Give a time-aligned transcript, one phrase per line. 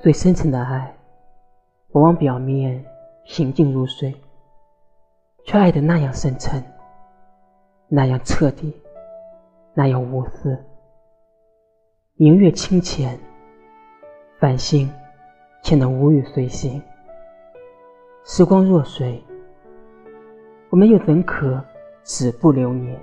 [0.00, 0.96] 最深沉的爱，
[1.90, 2.84] 往往表面
[3.24, 4.14] 平静如水，
[5.44, 6.62] 却爱得那样深沉，
[7.88, 8.72] 那样彻底，
[9.74, 10.56] 那样无私。
[12.14, 13.18] 明月清浅，
[14.38, 14.88] 繁星
[15.64, 16.80] 浅得无语随行。
[18.24, 19.20] 时光若水，
[20.70, 21.60] 我们又怎可
[22.04, 22.96] 止步流年？